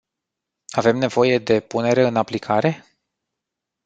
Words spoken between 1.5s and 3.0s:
punere în aplicare?